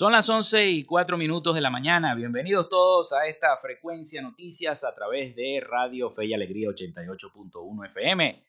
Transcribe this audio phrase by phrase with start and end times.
[0.00, 2.14] Son las 11 y 4 minutos de la mañana.
[2.14, 8.42] Bienvenidos todos a esta frecuencia noticias a través de Radio Fe y Alegría 88.1 FM.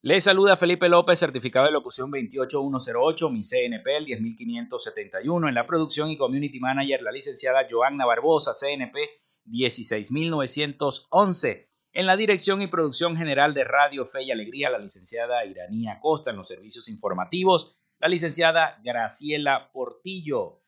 [0.00, 5.50] Les saluda Felipe López, certificado de locución 28108, mi CNP el 10571.
[5.50, 8.96] En la producción y community manager, la licenciada Joanna Barbosa, CNP
[9.44, 11.68] 16911.
[11.92, 16.30] En la dirección y producción general de Radio Fe y Alegría, la licenciada Iranía Costa.
[16.30, 20.60] En los servicios informativos, la licenciada Graciela Portillo.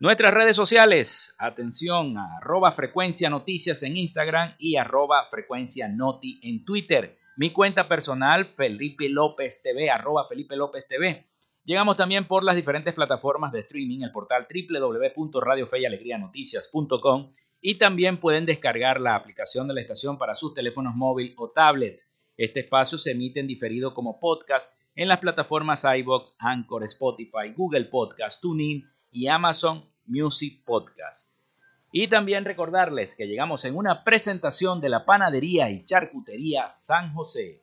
[0.00, 7.16] Nuestras redes sociales, atención, arroba frecuencia noticias en Instagram y arroba frecuencia noti en Twitter.
[7.36, 11.28] Mi cuenta personal, Felipe López TV, arroba Felipe López TV.
[11.64, 19.00] Llegamos también por las diferentes plataformas de streaming, el portal www.radiofeyalegrianoticias.com y también pueden descargar
[19.00, 22.02] la aplicación de la estación para sus teléfonos móvil o tablet.
[22.36, 27.84] Este espacio se emite en diferido como podcast en las plataformas iBox, Anchor, Spotify, Google
[27.84, 31.32] Podcast, TuneIn y Amazon Music Podcast.
[31.92, 37.62] Y también recordarles que llegamos en una presentación de la panadería y charcutería San José.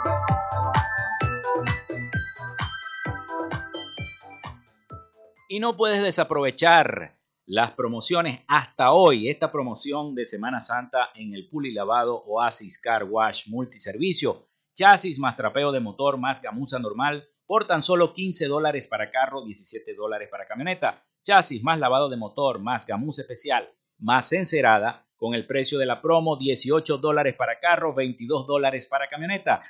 [5.51, 11.49] Y no puedes desaprovechar las promociones hasta hoy, esta promoción de Semana Santa en el
[11.49, 17.67] Puli Lavado Oasis Car Wash Multiservicio, chasis más trapeo de motor más gamuza normal por
[17.67, 22.59] tan solo 15 dólares para carro, 17 dólares para camioneta, chasis más lavado de motor
[22.59, 23.67] más gamuza especial
[23.99, 29.09] más encerada con el precio de la promo 18 dólares para carro, 22 dólares para
[29.09, 29.61] camioneta.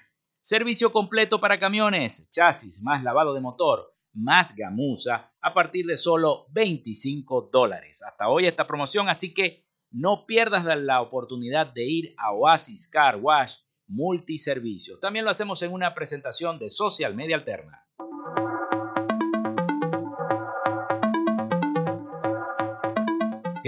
[0.41, 6.45] Servicio completo para camiones, chasis más lavado de motor, más gamuza a partir de solo
[6.51, 8.01] 25 dólares.
[8.03, 13.17] Hasta hoy esta promoción, así que no pierdas la oportunidad de ir a Oasis Car
[13.17, 13.55] Wash
[13.87, 14.99] Multiservicio.
[14.99, 17.85] También lo hacemos en una presentación de Social Media Alterna.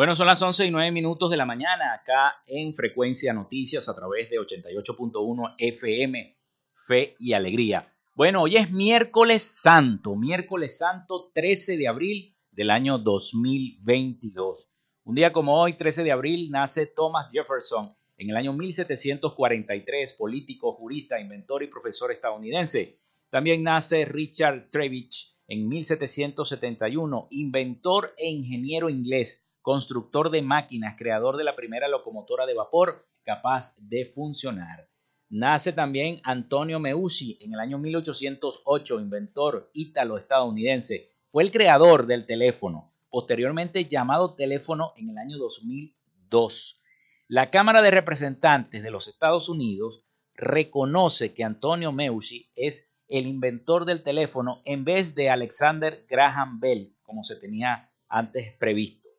[0.00, 3.94] Bueno, son las 11 y 9 minutos de la mañana acá en Frecuencia Noticias a
[3.94, 6.38] través de 88.1 FM,
[6.72, 7.84] Fe y Alegría.
[8.14, 14.70] Bueno, hoy es miércoles santo, miércoles santo 13 de abril del año 2022.
[15.04, 20.72] Un día como hoy, 13 de abril, nace Thomas Jefferson en el año 1743, político,
[20.72, 22.96] jurista, inventor y profesor estadounidense.
[23.28, 31.44] También nace Richard Trevich en 1771, inventor e ingeniero inglés constructor de máquinas, creador de
[31.44, 34.88] la primera locomotora de vapor capaz de funcionar.
[35.28, 41.10] Nace también Antonio Meucci en el año 1808, inventor ítalo-estadounidense.
[41.28, 46.80] Fue el creador del teléfono, posteriormente llamado teléfono en el año 2002.
[47.28, 50.02] La Cámara de Representantes de los Estados Unidos
[50.34, 56.96] reconoce que Antonio Meucci es el inventor del teléfono en vez de Alexander Graham Bell,
[57.02, 59.09] como se tenía antes previsto.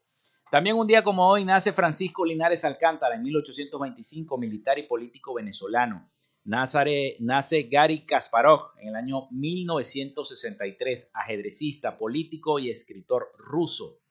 [0.52, 6.12] También un día como hoy nace Francisco Linares Alcántara en 1825, militar y político venezolano.
[6.44, 14.02] nace Gary Kasparov en el año 1963, ajedrecista, político y escritor ruso.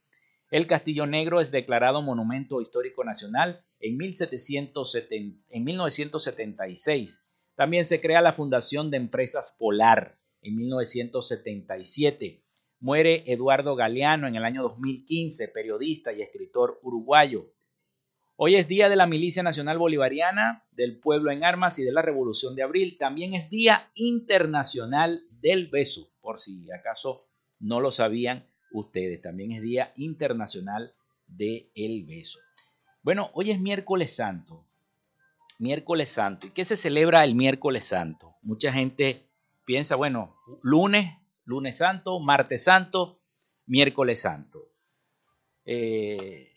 [0.51, 7.23] El Castillo Negro es declarado Monumento Histórico Nacional en, 1770, en 1976.
[7.55, 12.43] También se crea la Fundación de Empresas Polar en 1977.
[12.81, 17.53] Muere Eduardo Galeano en el año 2015, periodista y escritor uruguayo.
[18.37, 22.00] Hoy es Día de la Milicia Nacional Bolivariana, del Pueblo en Armas y de la
[22.00, 22.97] Revolución de Abril.
[22.99, 27.27] También es Día Internacional del Beso, por si acaso
[27.59, 29.21] no lo sabían ustedes.
[29.21, 30.94] También es Día Internacional
[31.26, 32.38] del Beso.
[33.03, 34.65] Bueno, hoy es miércoles santo.
[35.59, 36.47] Miércoles santo.
[36.47, 38.37] ¿Y qué se celebra el miércoles santo?
[38.41, 39.29] Mucha gente
[39.67, 41.20] piensa, bueno, lunes
[41.50, 43.19] lunes santo, martes santo,
[43.67, 44.73] miércoles santo.
[45.64, 46.52] Eh,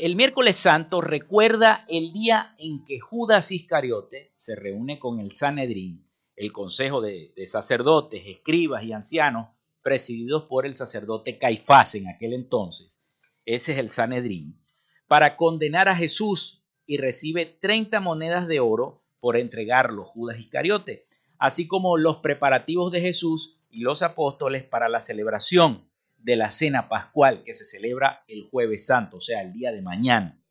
[0.00, 6.08] el miércoles santo recuerda el día en que Judas Iscariote se reúne con el Sanedrín,
[6.34, 9.48] el consejo de, de sacerdotes, escribas y ancianos,
[9.82, 13.00] presididos por el sacerdote Caifás en aquel entonces.
[13.44, 14.60] Ese es el Sanedrín,
[15.06, 21.04] para condenar a Jesús y recibe 30 monedas de oro por entregarlo Judas Iscariote,
[21.38, 26.88] así como los preparativos de Jesús y los apóstoles para la celebración de la cena
[26.88, 30.42] pascual que se celebra el jueves santo, o sea, el día de mañana.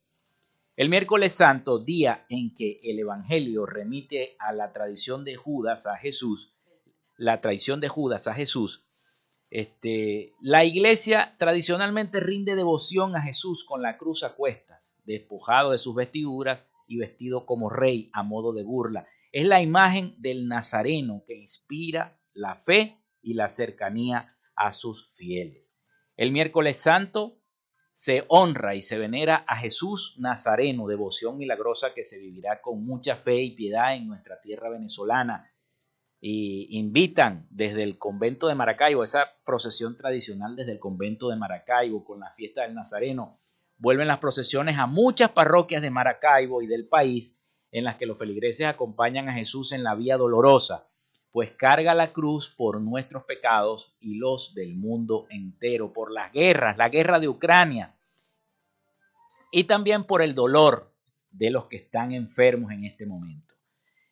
[0.76, 5.98] El miércoles santo, día en que el Evangelio remite a la tradición de Judas a
[5.98, 6.54] Jesús,
[7.18, 8.84] la traición de Judas a Jesús,
[9.50, 15.78] este, la iglesia tradicionalmente rinde devoción a Jesús con la cruz a cuestas, despojado de
[15.78, 19.08] sus vestiduras y vestido como rey a modo de burla.
[19.32, 24.26] Es la imagen del Nazareno que inspira la fe y la cercanía
[24.56, 25.70] a sus fieles.
[26.16, 27.38] El miércoles santo
[27.94, 33.18] se honra y se venera a Jesús Nazareno, devoción milagrosa que se vivirá con mucha
[33.18, 35.52] fe y piedad en nuestra tierra venezolana.
[36.22, 42.06] Y invitan desde el convento de Maracaibo, esa procesión tradicional desde el convento de Maracaibo
[42.06, 43.38] con la fiesta del Nazareno.
[43.78, 47.38] Vuelven las procesiones a muchas parroquias de Maracaibo y del país
[47.72, 50.88] en las que los feligreses acompañan a Jesús en la vía dolorosa
[51.38, 56.80] pues carga la cruz por nuestros pecados y los del mundo entero, por las guerras,
[56.80, 57.96] la guerra de Ucrania,
[59.52, 60.96] y también por el dolor
[61.30, 63.54] de los que están enfermos en este momento.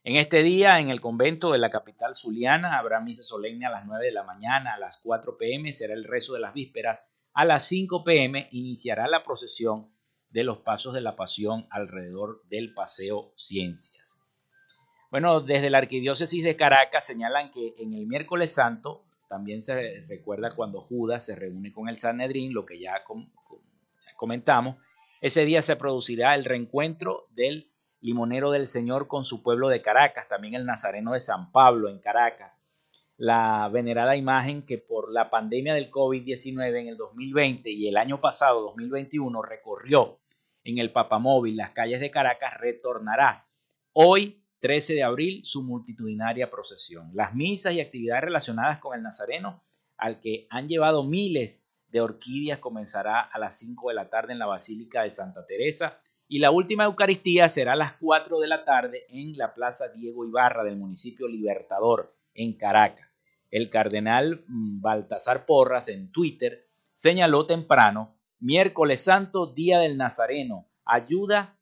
[0.04, 3.88] En este día, en el convento de la capital zuliana, habrá misa solemne a las
[3.88, 7.44] 9 de la mañana, a las 4 pm será el rezo de las vísperas, a
[7.44, 9.92] las 5 pm iniciará la procesión
[10.30, 14.05] de los pasos de la pasión alrededor del Paseo Ciencia.
[15.16, 20.50] Bueno, desde la Arquidiócesis de Caracas señalan que en el miércoles santo también se recuerda
[20.54, 23.02] cuando Judas se reúne con el Sanedrín, lo que ya
[24.18, 24.76] comentamos.
[25.22, 30.28] Ese día se producirá el reencuentro del limonero del Señor con su pueblo de Caracas,
[30.28, 32.52] también el Nazareno de San Pablo en Caracas.
[33.16, 38.20] La venerada imagen que por la pandemia del COVID-19 en el 2020 y el año
[38.20, 40.20] pasado, 2021, recorrió
[40.66, 43.48] en el Papamóvil las calles de Caracas, retornará
[43.94, 47.12] hoy 13 de abril, su multitudinaria procesión.
[47.14, 49.64] Las misas y actividades relacionadas con el Nazareno,
[49.98, 54.40] al que han llevado miles de orquídeas, comenzará a las 5 de la tarde en
[54.40, 58.66] la Basílica de Santa Teresa y la última Eucaristía será a las 4 de la
[58.66, 63.20] tarde en la Plaza Diego Ibarra del municipio Libertador, en Caracas.
[63.52, 71.55] El cardenal mm, Baltasar Porras en Twitter señaló temprano, miércoles santo, día del Nazareno, ayuda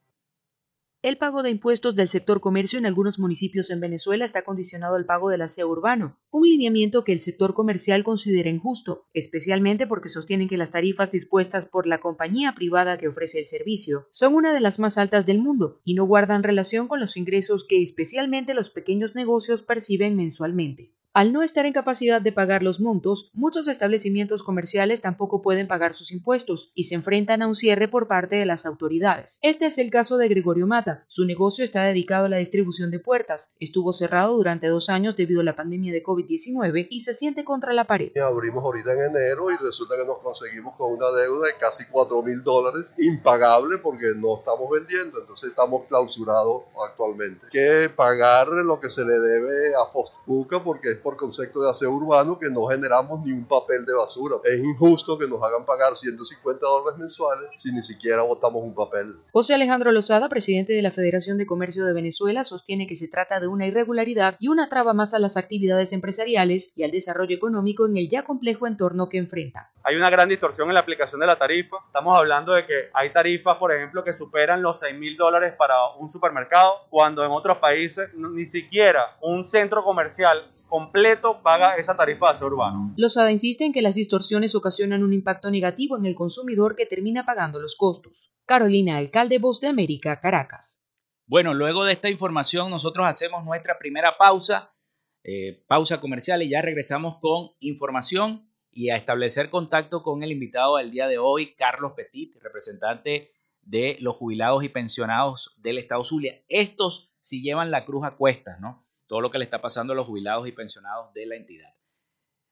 [1.05, 5.05] El pago de impuestos del sector comercio en algunos municipios en Venezuela está condicionado al
[5.05, 10.49] pago del aseo urbano, un lineamiento que el sector comercial considera injusto, especialmente porque sostienen
[10.49, 14.61] que las tarifas dispuestas por la compañía privada que ofrece el servicio son una de
[14.61, 18.71] las más altas del mundo y no guardan relación con los ingresos que especialmente los
[18.71, 20.95] pequeños negocios perciben mensualmente.
[21.17, 25.95] Al no estar en capacidad de pagar los montos, muchos establecimientos comerciales tampoco pueden pagar
[25.95, 29.39] sus impuestos y se enfrentan a un cierre por parte de las autoridades.
[29.43, 31.05] Este es el caso de Gregorio Mata.
[31.07, 33.55] Su negocio está dedicado a la distribución de puertas.
[33.61, 37.73] Estuvo cerrado durante dos años debido a la pandemia de COVID-19 y se siente contra
[37.73, 38.11] la pared.
[38.19, 42.23] Abrimos ahorita en enero y resulta que nos conseguimos con una deuda de casi 4
[42.25, 47.47] mil dólares, impagable porque no estamos vendiendo, entonces estamos clausurados actualmente.
[47.53, 52.39] Que pagar lo que se le debe a Fospuca porque por concepto de aseo urbano
[52.41, 54.37] que no generamos ni un papel de basura.
[54.43, 59.19] Es injusto que nos hagan pagar 150 dólares mensuales si ni siquiera botamos un papel.
[59.33, 63.39] José Alejandro Lozada, presidente de la Federación de Comercio de Venezuela, sostiene que se trata
[63.39, 67.87] de una irregularidad y una traba más a las actividades empresariales y al desarrollo económico
[67.87, 69.71] en el ya complejo entorno que enfrenta.
[69.85, 71.77] Hay una gran distorsión en la aplicación de la tarifa.
[71.87, 75.75] Estamos hablando de que hay tarifas, por ejemplo, que superan los 6 mil dólares para
[75.99, 82.27] un supermercado, cuando en otros países ni siquiera un centro comercial completo paga esa tarifa
[82.27, 82.95] de aseo urbano.
[82.97, 87.25] Lozada insiste en que las distorsiones ocasionan un impacto negativo en el consumidor que termina
[87.25, 88.35] pagando los costos.
[88.47, 90.85] Carolina, alcalde Voz de América, Caracas.
[91.27, 94.75] Bueno, luego de esta información nosotros hacemos nuestra primera pausa,
[95.23, 100.77] eh, pausa comercial y ya regresamos con información y a establecer contacto con el invitado
[100.77, 103.31] del día de hoy, Carlos Petit, representante
[103.63, 106.43] de los jubilados y pensionados del Estado Zulia.
[106.49, 108.84] Estos sí llevan la cruz a cuestas, ¿no?
[109.07, 111.75] Todo lo que le está pasando a los jubilados y pensionados de la entidad.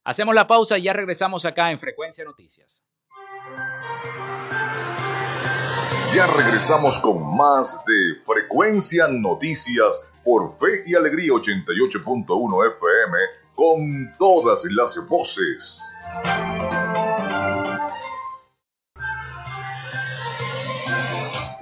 [0.04, 2.88] Hacemos la pausa y ya regresamos acá en Frecuencia Noticias.
[6.12, 13.18] Ya regresamos con más de Frecuencia Noticias por Fe y Alegría 88.1 FM
[13.54, 15.96] con todas las voces.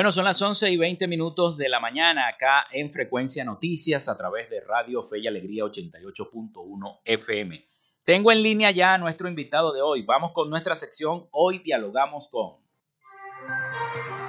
[0.00, 4.16] Bueno, son las 11 y 20 minutos de la mañana acá en Frecuencia Noticias a
[4.16, 7.68] través de Radio Fe y Alegría 88.1 FM.
[8.02, 10.00] Tengo en línea ya a nuestro invitado de hoy.
[10.00, 12.54] Vamos con nuestra sección Hoy dialogamos con.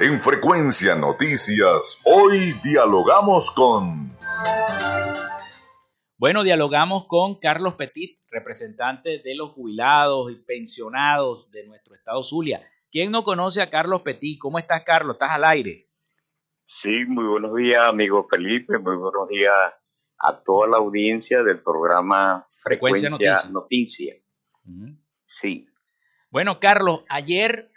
[0.01, 4.13] En Frecuencia Noticias, hoy dialogamos con.
[6.17, 12.61] Bueno, dialogamos con Carlos Petit, representante de los jubilados y pensionados de nuestro estado Zulia.
[12.91, 14.37] ¿Quién no conoce a Carlos Petit?
[14.37, 15.15] ¿Cómo estás, Carlos?
[15.15, 15.87] ¿Estás al aire?
[16.83, 18.77] Sí, muy buenos días, amigo Felipe.
[18.79, 19.55] Muy buenos días
[20.17, 24.17] a toda la audiencia del programa Frecuencia, Noticias.
[25.41, 25.69] Sí.
[26.31, 27.71] Bueno, Carlos, ayer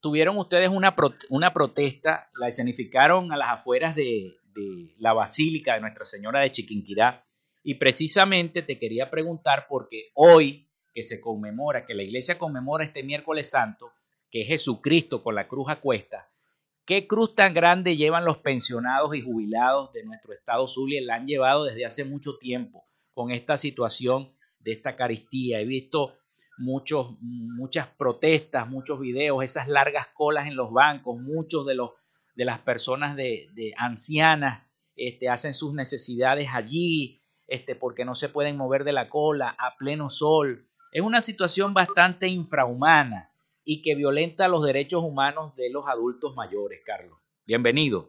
[0.00, 0.96] tuvieron ustedes una,
[1.28, 6.52] una protesta, la escenificaron a las afueras de, de la Basílica de Nuestra Señora de
[6.52, 7.26] Chiquinquirá.
[7.62, 13.02] Y precisamente te quería preguntar, porque hoy que se conmemora, que la iglesia conmemora este
[13.02, 13.92] miércoles santo,
[14.30, 16.30] que es Jesucristo con la cruz a cuesta,
[16.84, 21.02] ¿qué cruz tan grande llevan los pensionados y jubilados de nuestro estado Zulia?
[21.02, 25.60] La han llevado desde hace mucho tiempo con esta situación de esta caristía.
[25.60, 26.18] He visto
[26.58, 31.92] muchos, muchas protestas, muchos videos, esas largas colas en los bancos, muchos de, los,
[32.34, 34.66] de las personas de, ancianas
[34.96, 39.76] este, hacen sus necesidades allí, este, porque no se pueden mover de la cola a
[39.76, 40.68] pleno sol.
[40.92, 43.27] es una situación bastante infrahumana
[43.70, 47.18] y que violenta los derechos humanos de los adultos mayores, Carlos.
[47.46, 48.08] Bienvenido.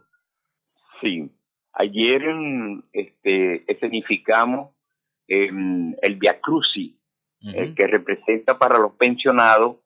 [1.01, 1.30] Sí,
[1.74, 2.22] ayer
[2.94, 4.74] este, escenificamos
[5.28, 6.96] em, el Via Crucis,
[7.42, 9.80] eh, que representa para los pensionados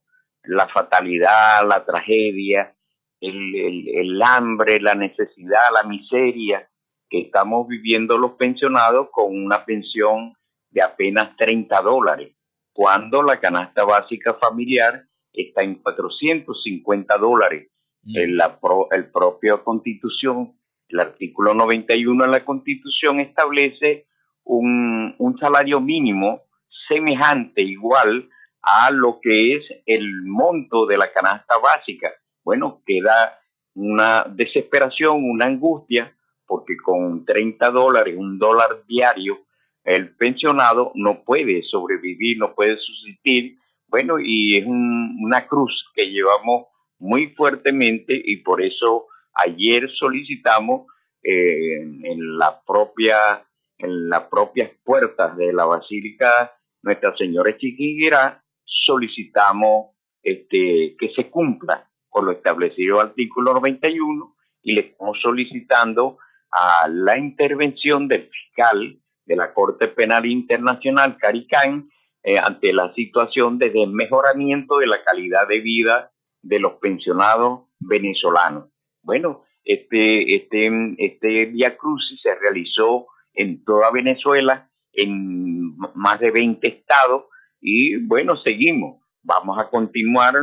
[0.43, 2.75] la fatalidad, la tragedia,
[3.19, 6.69] el, hambre, la necesidad, la miseria
[7.09, 10.35] que estamos viviendo los pensionados con una pensión
[10.69, 12.35] de apenas 30 dólares,
[12.73, 17.71] cuando la canasta básica familiar está en 450 dólares.
[18.03, 18.17] Mm.
[18.17, 18.59] En la
[18.91, 20.53] el propio constitución,
[20.89, 24.07] el artículo 91 de la constitución establece
[24.43, 26.43] un, un salario mínimo
[26.87, 28.29] semejante, igual
[28.61, 32.11] a lo que es el monto de la canasta básica.
[32.43, 33.39] Bueno, queda
[33.75, 39.39] una desesperación, una angustia, porque con 30 dólares, un dólar diario,
[39.83, 43.57] el pensionado no puede sobrevivir, no puede subsistir.
[43.93, 46.65] Bueno, y es una cruz que llevamos
[46.97, 50.87] muy fuertemente y por eso ayer solicitamos
[51.21, 53.45] eh, en la propia
[53.77, 59.91] en las propias puertas de la Basílica Nuestra Señora Chiquinquirá solicitamos
[60.23, 66.17] este, que se cumpla con lo establecido en el artículo 91 y le estamos solicitando
[66.49, 71.91] a la intervención del fiscal de la Corte Penal Internacional, Caricán,
[72.23, 76.11] eh, ante la situación de desmejoramiento de la calidad de vida
[76.41, 78.69] de los pensionados venezolanos.
[79.01, 86.69] Bueno, este, este, este Via Crucis se realizó en toda Venezuela, en más de 20
[86.69, 87.25] estados,
[87.59, 89.01] y bueno, seguimos.
[89.23, 90.33] Vamos a continuar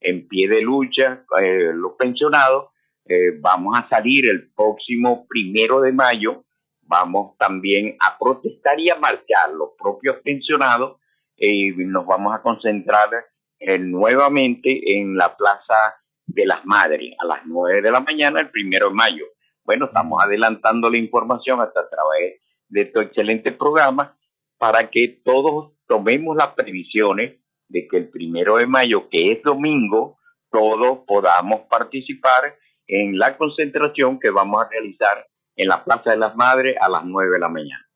[0.00, 2.66] en pie de lucha eh, los pensionados.
[3.08, 6.44] Eh, vamos a salir el próximo primero de mayo.
[6.82, 11.00] Vamos también a protestar y a marchar los propios pensionados.
[11.36, 13.10] Y nos vamos a concentrar
[13.58, 15.96] eh, nuevamente en la Plaza
[16.26, 19.24] de las Madres a las 9 de la mañana el primero de mayo.
[19.64, 24.16] Bueno, estamos adelantando la información hasta a través de este excelente programa
[24.58, 30.18] para que todos tomemos las previsiones de que el primero de mayo, que es domingo,
[30.50, 36.36] todos podamos participar en la concentración que vamos a realizar en la Plaza de las
[36.36, 37.88] Madres a las 9 de la mañana.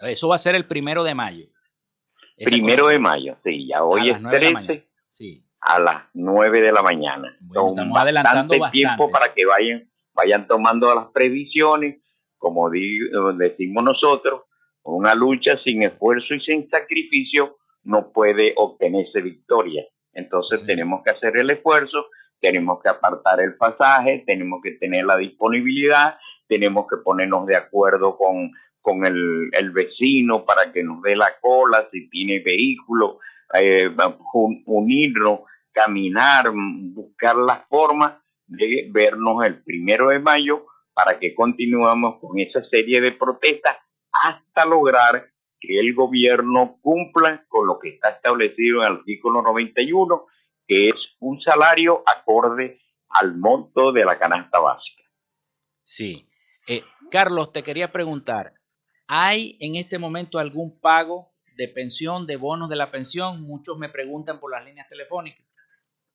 [0.00, 1.46] Eso va a ser el primero de mayo.
[2.44, 5.44] Primero de mayo, sí, ya hoy es 13, sí.
[5.60, 7.34] a las 9 de la mañana.
[7.40, 12.02] estamos adelantando bastante tiempo para que vayan, vayan tomando las previsiones,
[12.38, 14.42] como decimos nosotros,
[14.84, 19.84] una lucha sin esfuerzo y sin sacrificio no puede obtenerse victoria.
[20.12, 22.06] Entonces tenemos que hacer el esfuerzo,
[22.40, 26.16] tenemos que apartar el pasaje, tenemos que tener la disponibilidad,
[26.48, 28.52] tenemos que ponernos de acuerdo con,
[28.82, 33.20] con el, el vecino para que nos dé la cola, si tiene vehículo,
[33.54, 33.88] eh,
[34.66, 35.40] unirnos,
[35.72, 42.62] caminar, buscar la forma de vernos el primero de mayo para que continuemos con esa
[42.70, 43.76] serie de protestas
[44.12, 50.26] hasta lograr que el gobierno cumpla con lo que está establecido en el artículo 91,
[50.66, 55.02] que es un salario acorde al monto de la canasta básica.
[55.84, 56.26] Sí.
[56.66, 58.54] Eh, Carlos, te quería preguntar,
[59.14, 63.42] ¿hay en este momento algún pago de pensión, de bonos de la pensión?
[63.42, 65.46] Muchos me preguntan por las líneas telefónicas.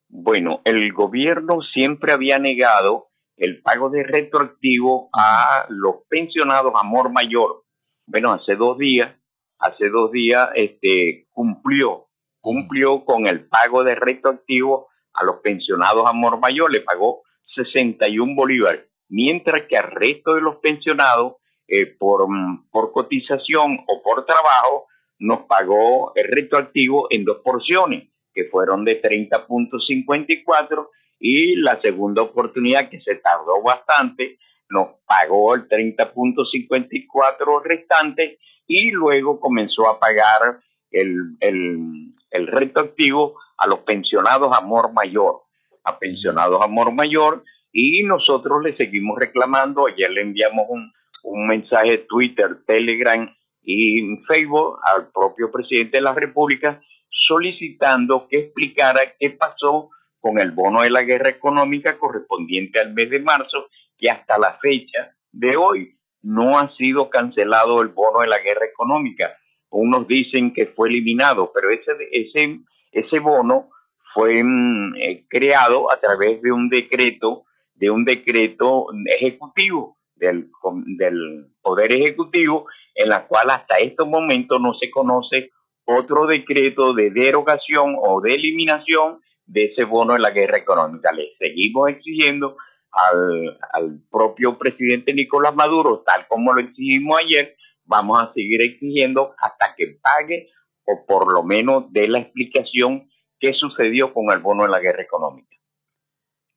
[0.09, 7.65] Bueno, el gobierno siempre había negado el pago de retroactivo a los pensionados amor mayor.
[8.07, 9.13] Bueno, hace dos días
[9.59, 12.07] hace dos días este, cumplió,
[12.39, 17.23] cumplió con el pago de retroactivo a los pensionados Amor Mayor, le pagó
[17.55, 22.25] 61 bolívares, mientras que al resto de los pensionados, eh, por,
[22.71, 24.87] por cotización o por trabajo,
[25.19, 32.89] nos pagó el retroactivo en dos porciones, que fueron de 30.54 y la segunda oportunidad
[32.89, 34.37] que se tardó bastante,
[34.69, 40.59] nos pagó el 30.54 restante y luego comenzó a pagar
[40.91, 45.41] el, el, el retroactivo a los pensionados Amor Mayor,
[45.83, 49.87] a pensionados Amor Mayor, y nosotros le seguimos reclamando.
[49.87, 50.91] Ayer le enviamos un,
[51.27, 53.29] un mensaje Twitter, Telegram
[53.61, 60.51] y Facebook al propio presidente de la República solicitando que explicara qué pasó con el
[60.51, 65.57] bono de la guerra económica correspondiente al mes de marzo, que hasta la fecha de
[65.57, 69.35] hoy no ha sido cancelado el bono de la guerra económica.
[69.69, 72.59] Unos dicen que fue eliminado, pero ese, ese,
[72.91, 73.69] ese bono
[74.13, 77.43] fue mm, eh, creado a través de un decreto,
[77.75, 78.87] de un decreto
[79.19, 80.49] ejecutivo del,
[80.97, 85.51] del Poder Ejecutivo, en la cual hasta estos momentos no se conoce
[85.85, 91.11] otro decreto de derogación o de eliminación de ese bono de la guerra económica.
[91.13, 92.57] Le seguimos exigiendo
[92.91, 99.33] al, al propio presidente Nicolás Maduro, tal como lo exigimos ayer, vamos a seguir exigiendo
[99.37, 100.49] hasta que pague
[100.85, 105.03] o por lo menos dé la explicación qué sucedió con el bono de la guerra
[105.03, 105.55] económica.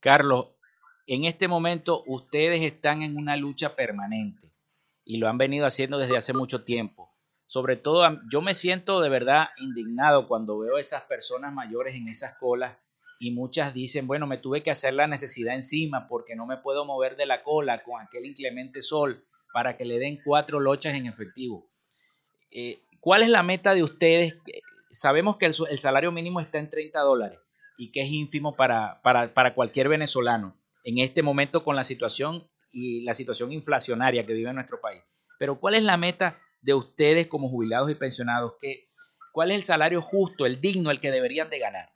[0.00, 0.56] Carlos,
[1.06, 4.52] en este momento ustedes están en una lucha permanente
[5.04, 7.10] y lo han venido haciendo desde hace mucho tiempo.
[7.46, 12.08] Sobre todo yo me siento de verdad indignado cuando veo a esas personas mayores en
[12.08, 12.76] esas colas
[13.18, 16.84] y muchas dicen, bueno, me tuve que hacer la necesidad encima porque no me puedo
[16.84, 21.06] mover de la cola con aquel inclemente sol para que le den cuatro lochas en
[21.06, 21.68] efectivo.
[22.52, 24.36] Eh, ¿Cuál es la meta de ustedes?
[24.90, 27.40] Sabemos que el, salario mínimo está en 30 dólares
[27.76, 32.48] y que es ínfimo para, para, para cualquier venezolano en este momento con la situación
[32.72, 35.02] y la situación inflacionaria que vive nuestro país.
[35.38, 38.54] Pero ¿cuál es la meta de ustedes como jubilados y pensionados?
[38.60, 38.88] ¿Qué,
[39.32, 41.88] ¿Cuál es el salario justo, el digno, el que deberían de ganar?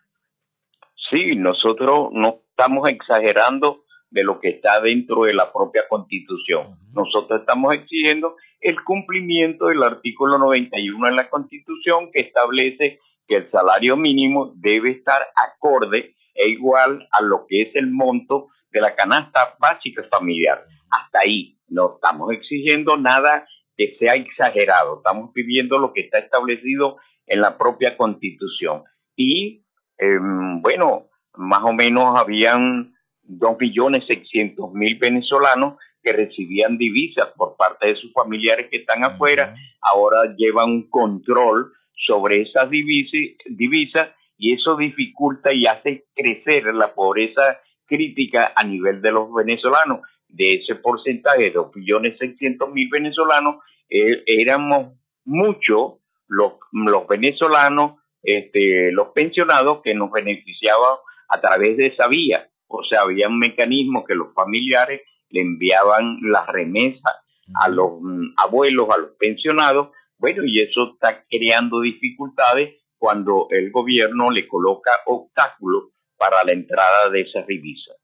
[1.11, 6.67] Sí, nosotros no estamos exagerando de lo que está dentro de la propia constitución.
[6.93, 13.51] Nosotros estamos exigiendo el cumplimiento del artículo 91 de la constitución que establece que el
[13.51, 18.95] salario mínimo debe estar acorde e igual a lo que es el monto de la
[18.95, 20.61] canasta básica familiar.
[20.91, 26.99] Hasta ahí no estamos exigiendo nada que sea exagerado, estamos pidiendo lo que está establecido
[27.27, 28.83] en la propia constitución.
[29.17, 29.65] Y
[29.97, 32.93] em, bueno, más o menos habían
[33.27, 40.71] 2.600.000 venezolanos que recibían divisas por parte de sus familiares que están afuera, ahora llevan
[40.71, 41.73] un control
[42.07, 47.59] sobre esas divisas y eso dificulta y hace crecer la pobreza
[47.95, 50.01] crítica a nivel de los venezolanos.
[50.29, 53.57] De ese porcentaje de 2.600.000 venezolanos,
[53.89, 55.95] eh, éramos muchos
[56.27, 60.97] los, los venezolanos, este, los pensionados que nos beneficiaban
[61.29, 62.49] a través de esa vía.
[62.67, 67.15] O sea, había un mecanismo que los familiares le enviaban las remesas
[67.63, 69.91] a los mm, abuelos, a los pensionados.
[70.19, 77.09] Bueno, y eso está creando dificultades cuando el gobierno le coloca obstáculos para la entrada
[77.11, 77.97] de esas divisas.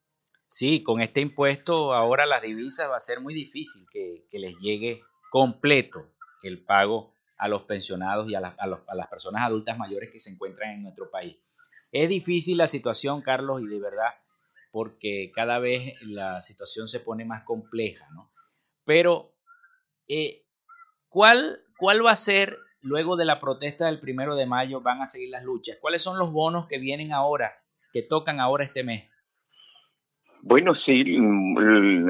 [0.53, 5.01] Sí, con este impuesto ahora las divisas va a ser muy difícil que, les llegue
[5.31, 10.31] completo el pago a los pensionados y a, a, las personas adultas mayores que se
[10.31, 11.37] encuentran en nuestro país.
[11.93, 14.13] Es difícil la situación, Carlos, y de verdad,
[14.73, 18.33] porque cada vez la situación se pone más compleja, ¿no?
[18.85, 19.33] Pero,
[20.09, 20.45] eh,
[21.09, 25.07] ¿cuál, ¿cuál va a ser, luego de la protesta del primero de mayo, van a
[25.07, 25.79] seguir las luchas?
[25.81, 27.60] ¿Cuáles son los bonos que vienen ahora
[27.93, 29.09] que tocan ahora este mes?
[30.43, 32.09] Bueno, sí, mm,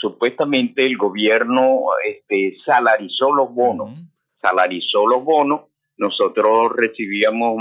[0.00, 3.90] supuestamente el gobierno este, salarizó los bonos,
[4.40, 5.62] salarizó los bonos,
[5.96, 7.56] nosotros recibíamos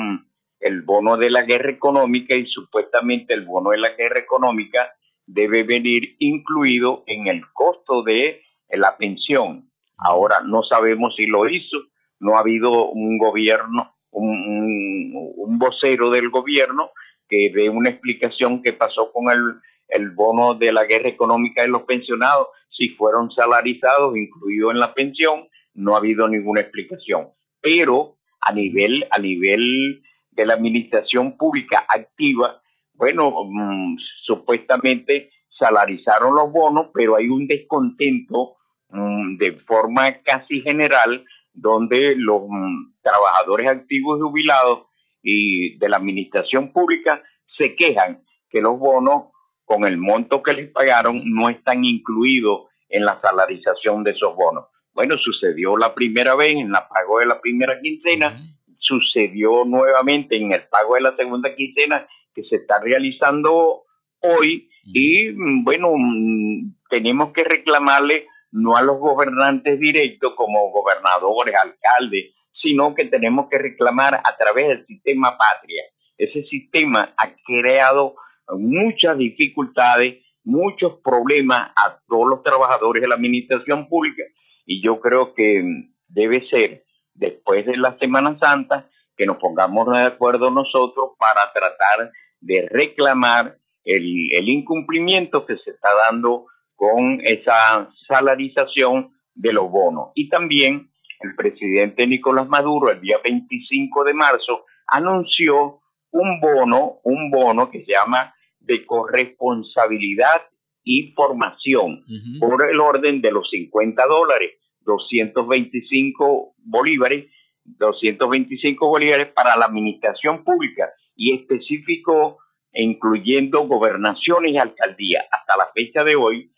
[0.60, 4.94] el bono de la guerra económica y supuestamente el bono de la guerra económica
[5.26, 9.70] debe venir incluido en el costo de la pensión.
[9.98, 11.78] Ahora no sabemos si lo hizo,
[12.20, 16.92] no ha habido un gobierno, un, un vocero del gobierno
[17.34, 19.56] que una explicación qué pasó con el,
[19.88, 24.94] el bono de la guerra económica de los pensionados, si fueron salarizados, incluido en la
[24.94, 27.30] pensión, no ha habido ninguna explicación.
[27.62, 32.62] Pero a nivel, a nivel de la administración pública activa,
[32.94, 38.58] bueno, mm, supuestamente salarizaron los bonos, pero hay un descontento
[38.90, 44.88] mm, de forma casi general donde los mm, trabajadores activos jubilados
[45.24, 47.24] y de la administración pública
[47.58, 49.32] se quejan que los bonos
[49.66, 54.66] con el monto que les pagaron no están incluidos en la salarización de esos bonos.
[54.94, 58.40] Bueno, sucedió la primera vez en la pago de la primera quincena,
[58.78, 63.86] sucedió nuevamente en el pago de la segunda quincena que se está realizando
[64.20, 71.56] hoy y mm, bueno, mm, tenemos que reclamarle no a los gobernantes directos como gobernadores,
[71.56, 75.84] alcaldes, sino que tenemos que reclamar a través del sistema patria.
[76.18, 78.16] Ese sistema ha creado
[78.58, 84.24] muchas dificultades, muchos problemas a todos los trabajadores de la administración pública
[84.66, 85.62] y yo creo que
[86.08, 92.12] debe ser después de la Semana Santa que nos pongamos de acuerdo nosotros para tratar
[92.40, 96.46] de reclamar el, el incumplimiento que se está dando
[96.76, 100.90] con esa salarización de los bonos y también
[101.24, 105.80] el presidente Nicolás Maduro el día 25 de marzo anunció
[106.12, 110.44] un bono, un bono que se llama de corresponsabilidad
[110.84, 112.04] y formación
[112.40, 117.32] por el orden de los 50 dólares, 225 bolívares,
[117.64, 122.40] 225 bolívares para la administración pública y específico
[122.74, 125.26] incluyendo gobernaciones y alcaldías.
[125.32, 126.52] Hasta la fecha de hoy,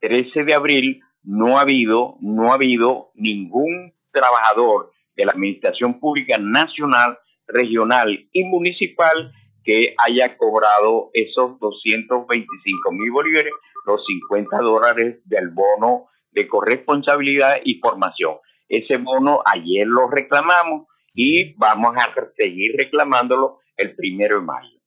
[0.00, 6.38] 13 de abril, no ha habido, no ha habido ningún trabajador de la administración pública
[6.38, 9.32] nacional, regional y municipal
[9.64, 13.52] que haya cobrado esos 225 mil bolívares,
[13.86, 18.36] los 50 dólares del bono de corresponsabilidad y formación.
[18.68, 24.78] Ese bono ayer lo reclamamos y vamos a seguir reclamándolo el primero de mayo.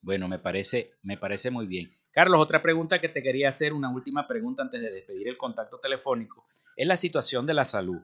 [0.00, 1.90] Bueno, me parece, me parece muy bien.
[2.12, 5.78] Carlos, otra pregunta que te quería hacer, una última pregunta antes de despedir el contacto
[5.78, 8.00] telefónico, es la situación de la salud.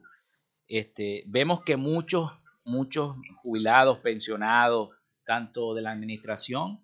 [0.67, 2.31] Este, vemos que muchos,
[2.63, 4.89] muchos jubilados, pensionados,
[5.23, 6.83] tanto de la administración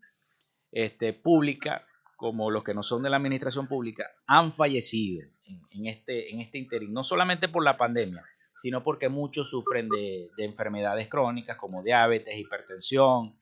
[0.72, 1.86] este, pública
[2.22, 5.28] como los que no son de la administración pública, han fallecido
[5.72, 8.24] en, este, en este interín, no solamente por la pandemia,
[8.56, 13.42] sino porque muchos sufren de, enfermedades crónicas como diabetes, hipertensión,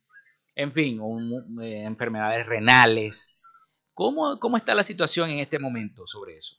[0.55, 1.01] en fin,
[1.61, 3.27] eh, enfermedades renales.
[3.93, 6.55] ¿Cómo, ¿Cómo está la situación en este momento sobre eso?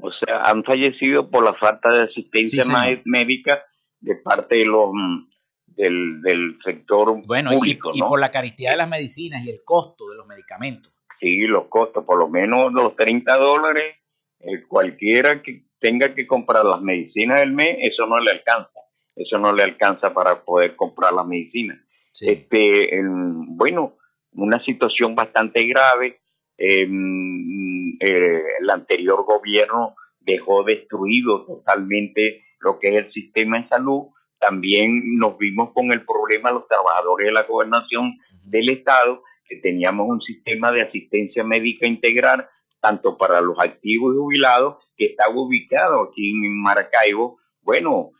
[0.00, 2.64] O sea, han fallecido por la falta de asistencia
[3.04, 3.64] médica
[4.00, 5.26] de parte de los mm,
[5.66, 7.90] del, del sector bueno, público.
[7.94, 10.92] Y, y por la caritía de las medicinas y el costo de los medicamentos.
[11.20, 13.96] Sí, los costos, por lo menos los 30 dólares,
[14.40, 18.80] eh, cualquiera que tenga que comprar las medicinas del mes, eso no le alcanza.
[19.14, 21.78] Eso no le alcanza para poder comprar las medicinas.
[22.20, 23.96] Este, bueno,
[24.32, 26.20] una situación bastante grave.
[26.58, 34.08] Em, eh, el anterior gobierno dejó destruido totalmente lo que es el sistema de salud.
[34.38, 40.06] También nos vimos con el problema los trabajadores de la gobernación del Estado, que teníamos
[40.08, 42.46] un sistema de asistencia médica integral,
[42.80, 47.38] tanto para los activos y jubilados, que estaba ubicado aquí en Maracaibo.
[47.62, 48.10] Bueno,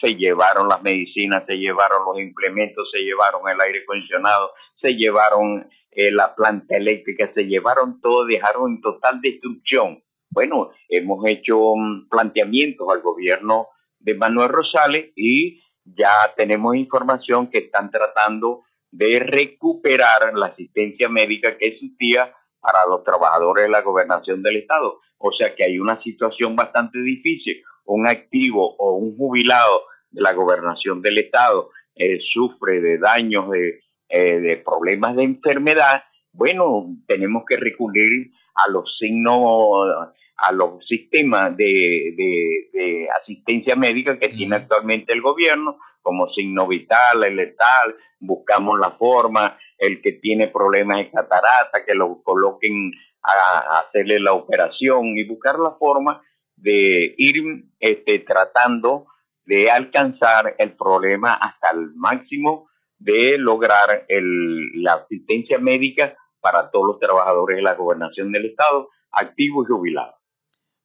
[0.00, 5.68] se llevaron las medicinas, se llevaron los implementos, se llevaron el aire acondicionado, se llevaron
[5.90, 10.02] eh, la planta eléctrica, se llevaron todo, dejaron en total destrucción.
[10.30, 13.68] Bueno, hemos hecho mm, planteamientos al gobierno
[14.00, 21.56] de Manuel Rosales y ya tenemos información que están tratando de recuperar la asistencia médica
[21.58, 25.00] que existía para los trabajadores de la gobernación del Estado.
[25.18, 27.62] O sea que hay una situación bastante difícil.
[27.84, 33.80] Un activo o un jubilado de la gobernación del Estado eh, sufre de daños, de,
[34.08, 36.02] eh, de problemas de enfermedad.
[36.32, 44.28] Bueno, tenemos que recurrir a los signos, a los sistemas de, de, asistencia médica que
[44.28, 50.48] tiene actualmente el gobierno, como signo vital, el letal, buscamos la forma, el que tiene
[50.48, 52.92] problemas de catarata, que lo coloquen
[53.22, 56.22] a, hacerle la operación y buscar la forma
[56.64, 57.34] de ir
[57.78, 59.06] este, tratando
[59.44, 66.86] de alcanzar el problema hasta el máximo de lograr el, la asistencia médica para todos
[66.86, 70.14] los trabajadores de la gobernación del Estado, activos y jubilados.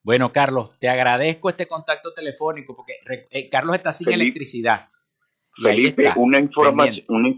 [0.03, 2.95] Bueno, Carlos, te agradezco este contacto telefónico porque
[3.31, 4.89] eh, Carlos está sin electricidad.
[5.61, 7.29] Felipe, una información, una,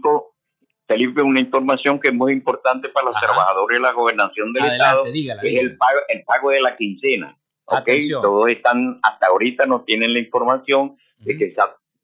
[0.88, 5.04] Felipe, una información que es muy importante para los trabajadores de la gobernación del Estado,
[5.06, 7.38] es el pago, el pago de la quincena.
[7.64, 11.54] Okay, todos están, hasta ahorita no tienen la información de que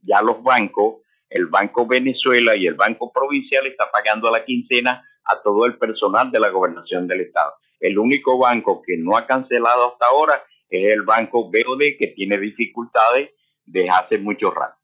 [0.02, 5.42] ya los bancos, el Banco Venezuela y el Banco Provincial está pagando la quincena a
[5.42, 7.54] todo el personal de la gobernación del Estado.
[7.80, 12.38] El único banco que no ha cancelado hasta ahora es el Banco BOD, que tiene
[12.38, 13.30] dificultades
[13.64, 14.76] desde hace mucho rato.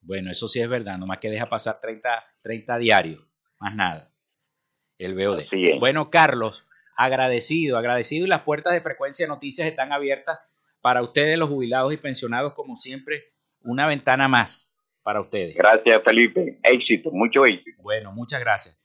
[0.00, 2.08] Bueno, eso sí es verdad, nomás que deja pasar 30,
[2.42, 3.26] 30 diarios,
[3.58, 4.10] más nada.
[4.96, 5.42] El BOD.
[5.78, 6.66] Bueno, Carlos,
[7.00, 10.38] agradecido, agradecido y las puertas de frecuencia noticias están abiertas
[10.82, 13.32] para ustedes, los jubilados y pensionados, como siempre,
[13.62, 14.70] una ventana más
[15.02, 15.54] para ustedes.
[15.54, 16.60] Gracias, Felipe.
[16.62, 17.80] Éxito, mucho éxito.
[17.82, 18.76] Bueno, muchas gracias.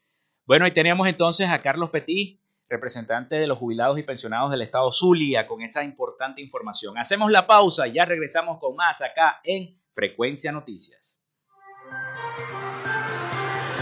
[0.46, 4.94] Bueno, y tenemos entonces a Carlos Petit, representante de los jubilados y pensionados del estado
[4.94, 6.98] Zulia, con esa importante información.
[6.98, 11.20] Hacemos la pausa y ya regresamos con más acá en Frecuencia Noticias.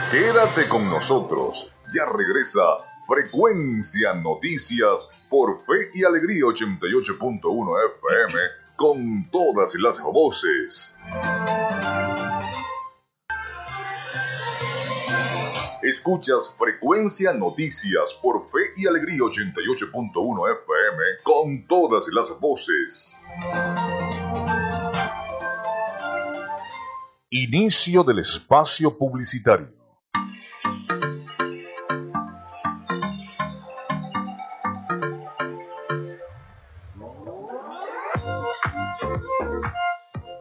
[0.10, 8.40] Quédate con nosotros, ya regresa Frecuencia Noticias por Fe y Alegría 88.1 FM
[8.78, 10.98] con todas las voces.
[15.82, 23.22] Escuchas Frecuencia Noticias por Fe y Alegría 88.1 FM con todas las voces.
[27.30, 29.83] Inicio del espacio publicitario.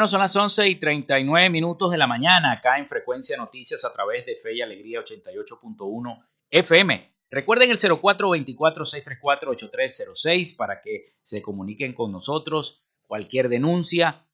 [0.00, 3.92] Bueno, son las 11 y 39 minutos de la mañana acá en Frecuencia Noticias a
[3.92, 7.14] través de Fe y Alegría 88.1 FM.
[7.30, 12.82] Recuerden el 0424-634-8306 para que se comuniquen con nosotros.
[13.06, 14.24] Cualquier denuncia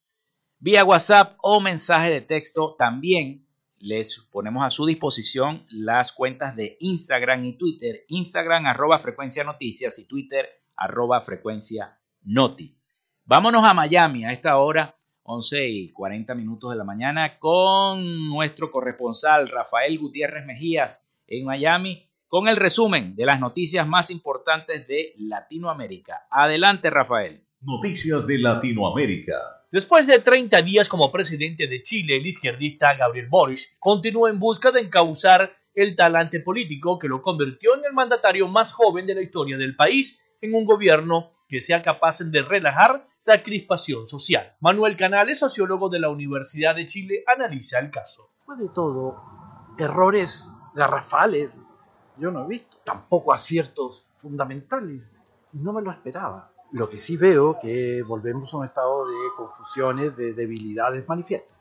[0.61, 2.77] vía WhatsApp o mensaje de texto.
[2.79, 3.49] También
[3.79, 8.05] les ponemos a su disposición las cuentas de Instagram y Twitter.
[8.07, 12.79] Instagram arroba frecuencia noticias y Twitter arroba frecuencia noti.
[13.25, 14.97] Vámonos a Miami a esta hora
[15.29, 22.09] 11 y 40 minutos de la mañana con nuestro corresponsal Rafael Gutiérrez Mejías en Miami
[22.29, 26.27] con el resumen de las noticias más importantes de Latinoamérica.
[26.31, 27.43] Adelante, Rafael.
[27.61, 29.35] Noticias de Latinoamérica.
[29.73, 34.71] Después de 30 días como presidente de Chile, el izquierdista Gabriel Boric continúa en busca
[34.71, 39.23] de encauzar el talante político que lo convirtió en el mandatario más joven de la
[39.23, 44.57] historia del país en un gobierno que sea capaz de relajar la crispación social.
[44.61, 48.31] Manuel Canales, sociólogo de la Universidad de Chile, analiza el caso.
[48.39, 49.23] Después de todo,
[49.79, 51.51] errores garrafales
[52.19, 55.13] yo no he visto, tampoco aciertos fundamentales,
[55.53, 56.53] y no me lo esperaba.
[56.73, 61.57] Lo que sí veo que volvemos a un estado de confusiones, de debilidades manifiestas.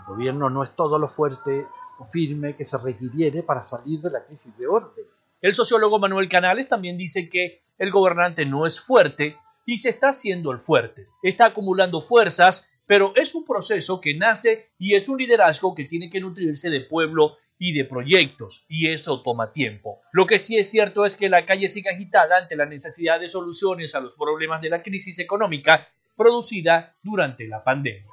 [0.00, 1.66] El gobierno no es todo lo fuerte
[1.98, 5.04] o firme que se requiriere para salir de la crisis de orden.
[5.40, 10.10] El sociólogo Manuel Canales también dice que el gobernante no es fuerte y se está
[10.10, 11.06] haciendo el fuerte.
[11.22, 16.10] Está acumulando fuerzas, pero es un proceso que nace y es un liderazgo que tiene
[16.10, 20.00] que nutrirse de pueblo y de proyectos, y eso toma tiempo.
[20.12, 23.28] Lo que sí es cierto es que la calle sigue agitada ante la necesidad de
[23.28, 28.04] soluciones a los problemas de la crisis económica producida durante la pandemia.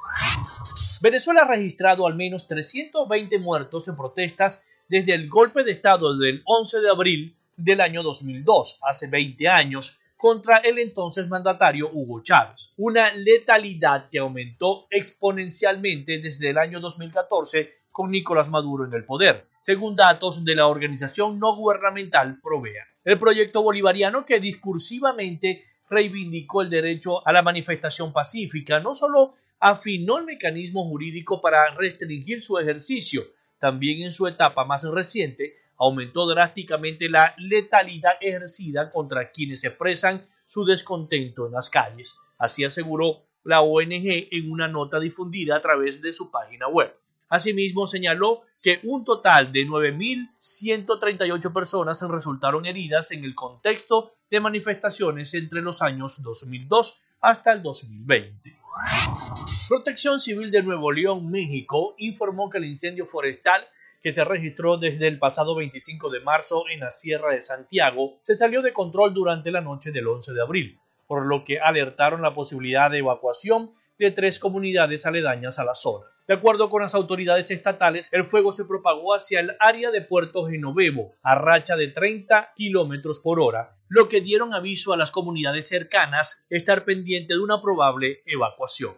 [1.02, 6.42] Venezuela ha registrado al menos 320 muertos en protestas desde el golpe de Estado del
[6.46, 12.74] 11 de abril del año 2002, hace 20 años, contra el entonces mandatario Hugo Chávez,
[12.78, 19.48] una letalidad que aumentó exponencialmente desde el año 2014 con Nicolás Maduro en el poder,
[19.58, 22.86] según datos de la organización no gubernamental Provea.
[23.04, 30.20] El proyecto bolivariano que discursivamente reivindicó el derecho a la manifestación pacífica no solo afinó
[30.20, 33.24] el mecanismo jurídico para restringir su ejercicio,
[33.60, 40.64] también en su etapa más reciente aumentó drásticamente la letalidad ejercida contra quienes expresan su
[40.64, 42.20] descontento en las calles.
[42.38, 46.96] Así aseguró la ONG en una nota difundida a través de su página web.
[47.30, 55.34] Asimismo, señaló que un total de 9.138 personas resultaron heridas en el contexto de manifestaciones
[55.34, 58.56] entre los años 2002 hasta el 2020.
[59.68, 63.66] Protección Civil de Nuevo León, México, informó que el incendio forestal
[64.02, 68.36] que se registró desde el pasado 25 de marzo en la Sierra de Santiago se
[68.36, 72.34] salió de control durante la noche del 11 de abril, por lo que alertaron la
[72.34, 73.72] posibilidad de evacuación
[74.02, 76.08] de tres comunidades aledañas a la zona.
[76.28, 80.46] De acuerdo con las autoridades estatales, el fuego se propagó hacia el área de Puerto
[80.46, 85.68] Genovevo a racha de 30 kilómetros por hora, lo que dieron aviso a las comunidades
[85.68, 88.96] cercanas estar pendiente de una probable evacuación.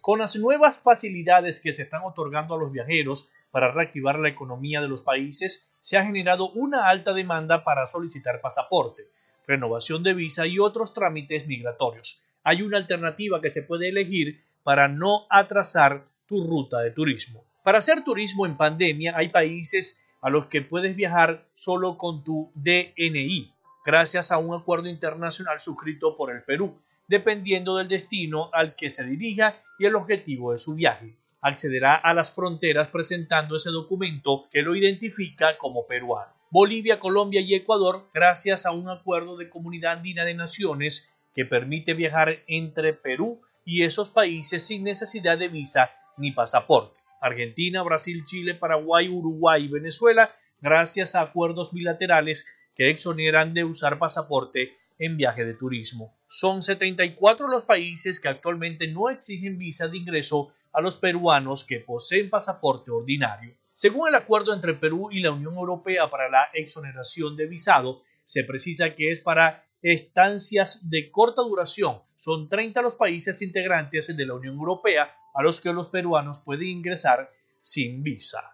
[0.00, 4.80] Con las nuevas facilidades que se están otorgando a los viajeros para reactivar la economía
[4.80, 9.08] de los países, se ha generado una alta demanda para solicitar pasaporte,
[9.46, 14.86] renovación de visa y otros trámites migratorios, hay una alternativa que se puede elegir para
[14.86, 17.44] no atrasar tu ruta de turismo.
[17.64, 22.50] Para hacer turismo en pandemia hay países a los que puedes viajar solo con tu
[22.54, 23.52] DNI,
[23.84, 26.78] gracias a un acuerdo internacional suscrito por el Perú,
[27.08, 31.16] dependiendo del destino al que se dirija y el objetivo de su viaje.
[31.40, 36.32] Accederá a las fronteras presentando ese documento que lo identifica como peruano.
[36.50, 41.94] Bolivia, Colombia y Ecuador, gracias a un acuerdo de Comunidad Andina de Naciones, que permite
[41.94, 46.98] viajar entre Perú y esos países sin necesidad de visa ni pasaporte.
[47.20, 53.98] Argentina, Brasil, Chile, Paraguay, Uruguay y Venezuela, gracias a acuerdos bilaterales que exoneran de usar
[53.98, 56.14] pasaporte en viaje de turismo.
[56.26, 61.80] Son 74 los países que actualmente no exigen visa de ingreso a los peruanos que
[61.80, 63.54] poseen pasaporte ordinario.
[63.74, 68.44] Según el acuerdo entre Perú y la Unión Europea para la exoneración de visado, se
[68.44, 72.00] precisa que es para estancias de corta duración.
[72.16, 76.68] Son 30 los países integrantes de la Unión Europea a los que los peruanos pueden
[76.68, 77.30] ingresar
[77.60, 78.50] sin visa.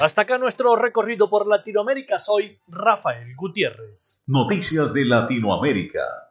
[0.00, 2.18] Hasta acá nuestro recorrido por Latinoamérica.
[2.18, 4.24] Soy Rafael Gutiérrez.
[4.26, 6.27] Noticias de Latinoamérica.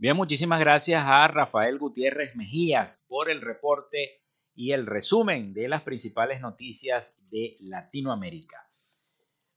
[0.00, 4.22] Bien, muchísimas gracias a Rafael Gutiérrez Mejías por el reporte
[4.54, 8.70] y el resumen de las principales noticias de Latinoamérica.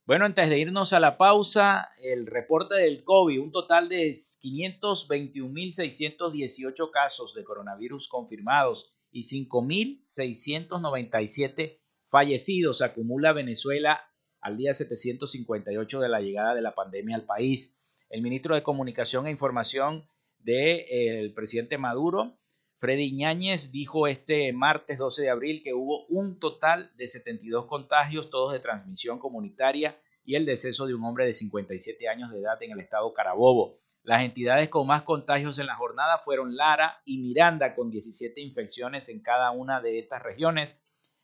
[0.04, 6.90] Bueno, antes de irnos a la pausa, el reporte del COVID, un total de 521.618
[6.90, 11.78] casos de coronavirus confirmados y 5.697
[12.10, 17.78] fallecidos acumula Venezuela al día 758 de la llegada de la pandemia al país.
[18.10, 20.10] El ministro de Comunicación e Información
[20.44, 22.38] del presidente Maduro.
[22.78, 28.30] Freddy Ñáñez dijo este martes 12 de abril que hubo un total de 72 contagios,
[28.32, 32.62] todos de transmisión comunitaria, y el deceso de un hombre de 57 años de edad
[32.62, 33.78] en el estado Carabobo.
[34.04, 39.10] Las entidades con más contagios en la jornada fueron Lara y Miranda, con 17 infecciones
[39.10, 40.82] en cada una de estas regiones.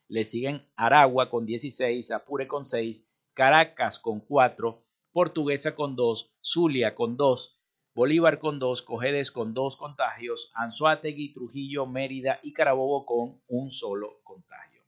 [0.07, 6.93] Le siguen Aragua con 16, Apure con 6, Caracas con 4, Portuguesa con 2, Zulia
[6.93, 7.56] con 2,
[7.97, 14.19] Bolívar con dos, Cojedes con dos contagios, Anzuategui, Trujillo, Mérida y Carabobo con un solo
[14.23, 14.83] contagio.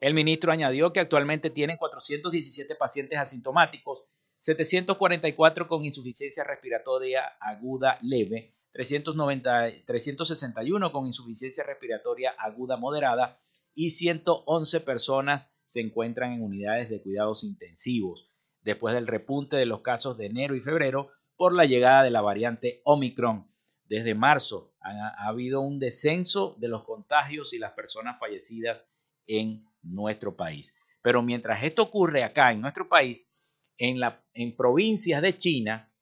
[0.00, 4.04] El ministro añadió que actualmente tienen 417 pacientes asintomáticos,
[4.38, 13.36] 744 con insuficiencia respiratoria aguda leve, 390, 361 con insuficiencia respiratoria aguda moderada
[13.74, 18.28] y 111 personas se encuentran en unidades de cuidados intensivos.
[18.60, 22.20] Después del repunte de los casos de enero y febrero, por la llegada de la
[22.20, 23.50] variante Omicron.
[23.84, 28.88] Desde marzo ha, habido un descenso de los contagios y las personas fallecidas
[29.26, 30.72] en nuestro país.
[31.02, 33.30] Pero mientras esto ocurre acá en nuestro país,
[33.76, 35.92] en, la, en provincias de China,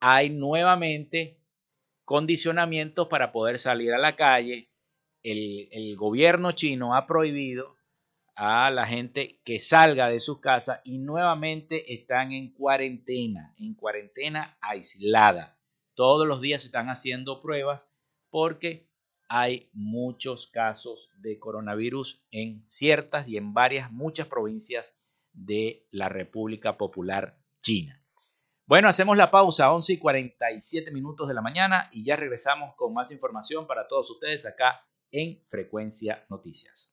[0.00, 1.40] hay nuevamente
[2.04, 4.70] condicionamientos para poder salir a la calle.
[5.22, 7.76] El, el gobierno chino ha prohibido
[8.44, 14.58] a la gente que salga de sus casas y nuevamente están en cuarentena, en cuarentena
[14.60, 15.60] aislada.
[15.94, 17.88] Todos los días se están haciendo pruebas
[18.30, 18.90] porque
[19.28, 25.00] hay muchos casos de coronavirus en ciertas y en varias, muchas provincias
[25.32, 28.02] de la República Popular China.
[28.66, 32.92] Bueno, hacemos la pausa, 11 y 47 minutos de la mañana y ya regresamos con
[32.92, 36.92] más información para todos ustedes acá en Frecuencia Noticias.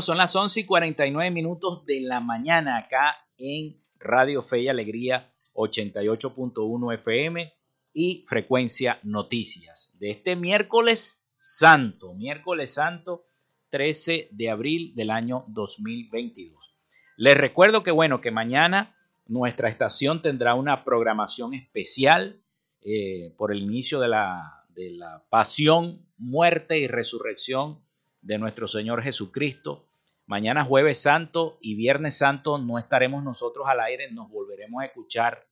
[0.00, 5.30] Son las 11 y 49 minutos de la mañana acá en Radio Fe y Alegría
[5.54, 7.52] 88.1 FM
[7.92, 13.26] y Frecuencia Noticias de este miércoles santo, miércoles santo
[13.68, 16.74] 13 de abril del año 2022.
[17.16, 18.96] Les recuerdo que bueno, que mañana
[19.26, 22.40] nuestra estación tendrá una programación especial
[22.80, 27.80] eh, por el inicio de la, de la pasión, muerte y resurrección
[28.22, 29.89] de nuestro Señor Jesucristo.
[30.30, 35.48] Mañana jueves santo y viernes santo no estaremos nosotros al aire, nos volveremos a escuchar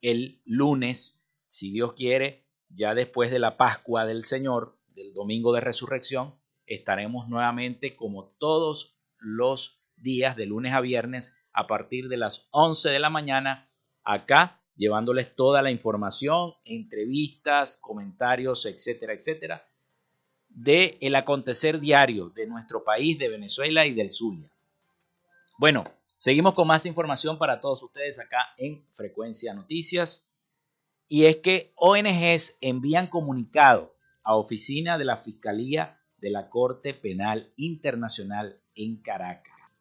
[0.00, 5.60] el lunes, si Dios quiere, ya después de la Pascua del Señor, del domingo de
[5.60, 12.48] resurrección, estaremos nuevamente como todos los días de lunes a viernes a partir de las
[12.50, 13.70] 11 de la mañana
[14.04, 19.68] acá llevándoles toda la información, entrevistas, comentarios, etcétera, etcétera,
[20.54, 24.48] de el acontecer diario de nuestro país, de Venezuela y del Zulia.
[25.58, 25.84] Bueno,
[26.16, 30.26] seguimos con más información para todos ustedes acá en Frecuencia Noticias.
[31.06, 37.52] Y es que ONGs envían comunicado a oficina de la Fiscalía de la Corte Penal
[37.56, 39.78] Internacional en Caracas.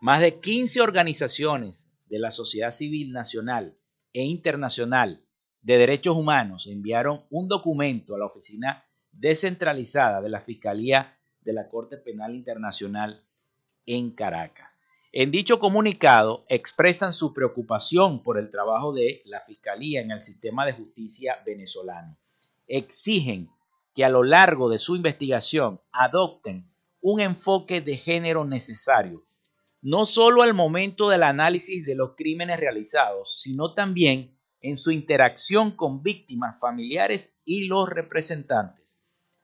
[0.00, 3.76] Más de 15 organizaciones de la sociedad civil nacional
[4.12, 5.22] e internacional
[5.60, 8.85] de derechos humanos enviaron un documento a la oficina
[9.18, 13.24] descentralizada de la Fiscalía de la Corte Penal Internacional
[13.86, 14.78] en Caracas.
[15.12, 20.66] En dicho comunicado expresan su preocupación por el trabajo de la Fiscalía en el sistema
[20.66, 22.18] de justicia venezolano.
[22.66, 23.48] Exigen
[23.94, 29.24] que a lo largo de su investigación adopten un enfoque de género necesario,
[29.80, 35.70] no solo al momento del análisis de los crímenes realizados, sino también en su interacción
[35.70, 38.85] con víctimas familiares y los representantes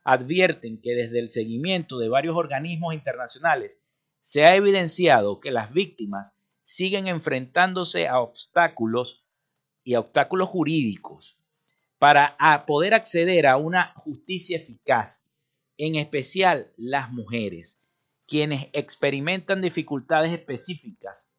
[0.05, 3.81] advierten que desde el seguimiento de varios organismos internacionales
[4.21, 9.25] se ha evidenciado que las víctimas siguen enfrentándose a obstáculos
[9.85, 11.37] y a obstáculos jurídicos
[11.99, 12.37] para
[12.67, 15.25] poder acceder a una justicia eficaz,
[15.79, 17.81] en especial las mujeres,
[18.27, 21.31] quienes experimentan dificultades específicas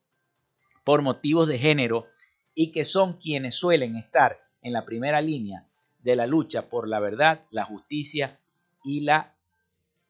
[0.84, 2.08] por motivos de género
[2.54, 5.66] y que son quienes suelen estar en la primera línea
[6.00, 8.40] de la lucha por la verdad, la justicia
[8.84, 9.36] y la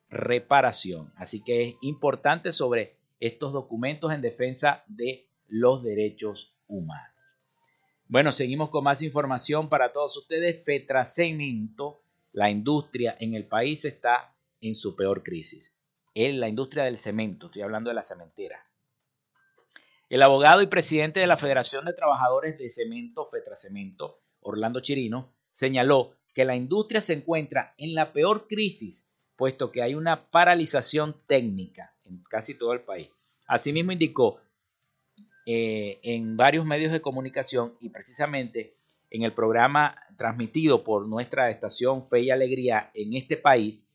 [0.10, 1.12] reparación.
[1.16, 7.14] Así que es importante sobre estos documentos en defensa de los derechos humanos.
[8.08, 10.64] Bueno, seguimos con más información para todos ustedes.
[10.64, 15.76] Fetracemento, la industria en el país está en su peor crisis.
[16.14, 18.60] Es la industria del cemento, estoy hablando de la cementera.
[20.10, 26.16] El abogado y presidente de la Federación de Trabajadores de Cemento, Fetracemento, Orlando Chirino, señaló
[26.34, 31.94] que la industria se encuentra en la peor crisis, puesto que hay una paralización técnica
[32.06, 33.10] en casi todo el país.
[33.48, 34.40] Asimismo indicó
[35.46, 38.78] eh, en varios medios de comunicación y precisamente
[39.10, 43.88] en el programa transmitido por nuestra estación Fe y Alegría en este país,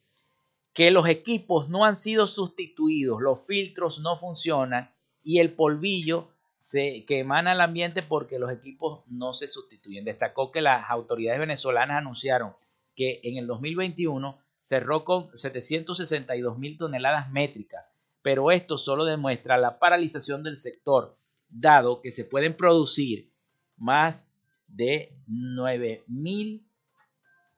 [0.72, 4.92] que los equipos no han sido sustituidos, los filtros no funcionan
[5.24, 6.28] y el polvillo
[6.60, 10.04] se, que emana al ambiente porque los equipos no se sustituyen.
[10.04, 12.54] Destacó que las autoridades venezolanas anunciaron
[12.94, 17.90] que en el 2021 cerró con 762 mil toneladas métricas,
[18.22, 21.16] pero esto solo demuestra la paralización del sector,
[21.48, 23.30] dado que se pueden producir
[23.76, 24.28] más
[24.66, 26.68] de 9 mil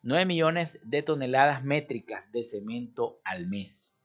[0.03, 3.99] 9 millones de toneladas métricas de cemento al mes.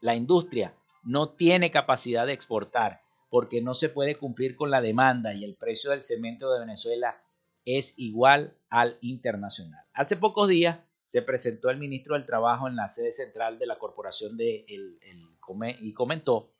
[0.00, 3.03] La industria no tiene capacidad de exportar
[3.34, 7.20] porque no se puede cumplir con la demanda y el precio del cemento de Venezuela
[7.64, 9.84] es igual al internacional.
[9.92, 13.76] Hace pocos días se presentó el ministro del Trabajo en la sede central de la
[13.76, 16.52] corporación de y comentó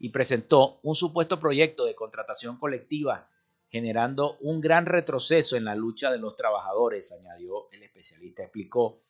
[0.00, 3.30] y presentó un supuesto proyecto de contratación colectiva
[3.68, 8.42] generando un gran retroceso en la lucha de los trabajadores, añadió el especialista.
[8.42, 9.00] Explicó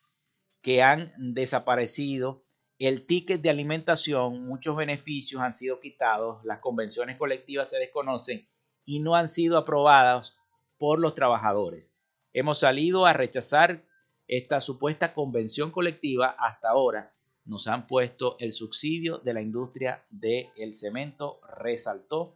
[0.61, 2.43] que han desaparecido
[2.79, 8.47] el ticket de alimentación, muchos beneficios han sido quitados, las convenciones colectivas se desconocen
[8.85, 10.37] y no han sido aprobadas
[10.77, 11.95] por los trabajadores.
[12.33, 13.83] Hemos salido a rechazar
[14.27, 17.13] esta supuesta convención colectiva hasta ahora,
[17.47, 22.35] nos han puesto el subsidio de la industria del cemento, resaltó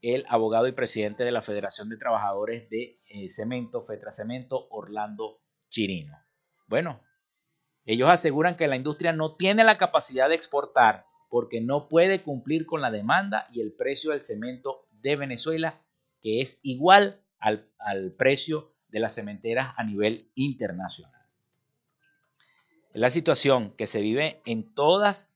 [0.00, 5.40] el abogado y presidente de la Federación de Trabajadores de eh, Cemento, Fetra Cemento, Orlando
[5.68, 6.16] Chirino.
[6.66, 7.00] Bueno,
[7.92, 12.64] ellos aseguran que la industria no tiene la capacidad de exportar porque no puede cumplir
[12.64, 15.80] con la demanda y el precio del cemento de Venezuela,
[16.22, 21.20] que es igual al, al precio de las cementeras a nivel internacional.
[22.94, 25.28] Es la situación que se vive en todos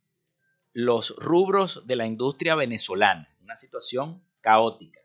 [0.72, 5.00] los rubros de la industria venezolana, una situación caótica.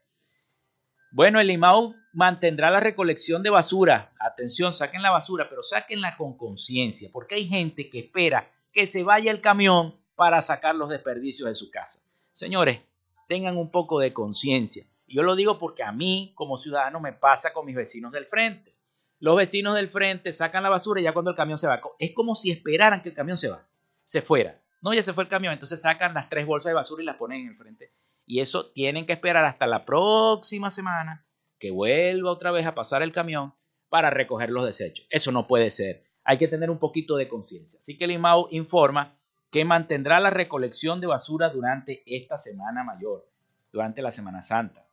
[1.12, 4.14] Bueno, el IMAU mantendrá la recolección de basura.
[4.20, 9.04] Atención, saquen la basura, pero sáquenla con conciencia, porque hay gente que espera que se
[9.04, 12.02] vaya el camión para sacar los desperdicios de su casa.
[12.34, 12.82] Señores,
[13.28, 14.86] tengan un poco de conciencia.
[15.08, 18.74] Yo lo digo porque a mí, como ciudadano, me pasa con mis vecinos del frente.
[19.20, 22.14] Los vecinos del frente sacan la basura y ya cuando el camión se va, es
[22.14, 23.68] como si esperaran que el camión se va,
[24.06, 24.62] se fuera.
[24.82, 27.18] No, ya se fue el camión, entonces sacan las tres bolsas de basura y las
[27.18, 27.92] ponen en el frente.
[28.30, 31.26] Y eso tienen que esperar hasta la próxima semana
[31.58, 33.56] que vuelva otra vez a pasar el camión
[33.90, 35.08] para recoger los desechos.
[35.10, 36.04] Eso no puede ser.
[36.24, 37.80] Hay que tener un poquito de conciencia.
[37.80, 38.22] Así que el
[38.52, 39.18] informa
[39.50, 43.28] que mantendrá la recolección de basura durante esta semana mayor,
[43.74, 44.86] durante la Semana Santa.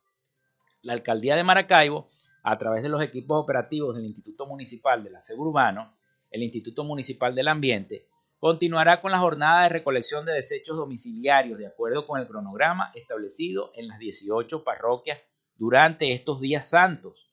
[0.80, 2.08] La alcaldía de Maracaibo,
[2.42, 5.92] a través de los equipos operativos del Instituto Municipal del Aseo Urbano,
[6.30, 8.06] el Instituto Municipal del Ambiente,
[8.38, 13.72] continuará con la jornada de recolección de desechos domiciliarios de acuerdo con el cronograma establecido
[13.74, 15.18] en las 18 parroquias
[15.56, 17.32] durante estos días santos.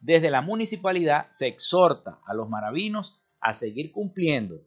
[0.00, 4.62] Desde la municipalidad se exhorta a los maravinos a seguir cumpliendo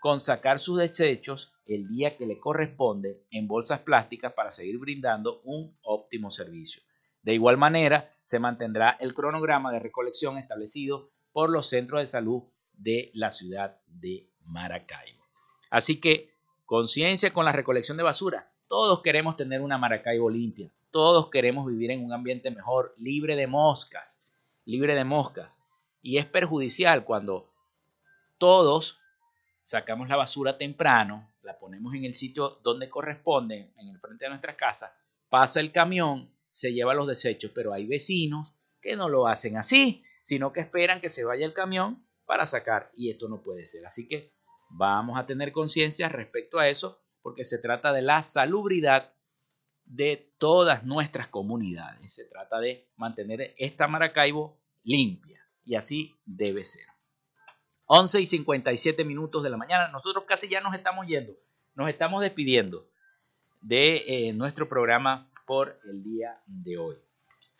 [0.00, 5.40] con sacar sus desechos el día que le corresponde en bolsas plásticas para seguir brindando
[5.42, 6.82] un óptimo servicio.
[7.22, 12.44] De igual manera, se mantendrá el cronograma de recolección establecido por los centros de salud
[12.72, 15.22] de la ciudad de Maracaibo.
[15.70, 16.34] Así que
[16.64, 18.50] conciencia con la recolección de basura.
[18.68, 20.70] Todos queremos tener una Maracaibo limpia.
[20.90, 24.22] Todos queremos vivir en un ambiente mejor, libre de moscas,
[24.64, 25.60] libre de moscas.
[26.02, 27.52] Y es perjudicial cuando
[28.38, 28.98] todos
[29.60, 34.30] sacamos la basura temprano, la ponemos en el sitio donde corresponde, en el frente de
[34.30, 34.92] nuestras casas,
[35.28, 40.04] pasa el camión, se lleva los desechos, pero hay vecinos que no lo hacen así,
[40.22, 43.84] sino que esperan que se vaya el camión para sacar y esto no puede ser.
[43.86, 44.35] Así que
[44.76, 49.12] vamos a tener conciencia respecto a eso porque se trata de la salubridad
[49.84, 52.12] de todas nuestras comunidades.
[52.12, 56.86] Se trata de mantener esta Maracaibo limpia y así debe ser.
[57.86, 59.88] 11 y 57 minutos de la mañana.
[59.88, 61.32] Nosotros casi ya nos estamos yendo,
[61.74, 62.88] nos estamos despidiendo
[63.60, 66.96] de eh, nuestro programa por el día de hoy.